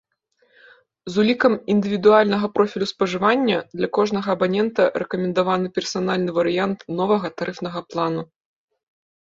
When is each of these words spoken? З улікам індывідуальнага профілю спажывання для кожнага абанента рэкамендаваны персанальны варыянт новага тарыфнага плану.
З 1.15 1.19
улікам 1.23 1.53
індывідуальнага 1.73 2.47
профілю 2.55 2.85
спажывання 2.93 3.57
для 3.77 3.87
кожнага 3.99 4.29
абанента 4.39 4.83
рэкамендаваны 5.03 5.67
персанальны 5.79 6.31
варыянт 6.39 6.79
новага 7.03 7.27
тарыфнага 7.43 7.79
плану. 7.95 8.23